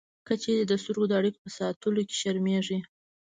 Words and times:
که 0.27 0.33
چېرې 0.43 0.63
د 0.67 0.73
سترګو 0.81 1.05
د 1.09 1.13
اړیکې 1.19 1.39
په 1.43 1.49
ساتلو 1.57 2.01
کې 2.07 2.15
شرمېږئ 2.21 2.79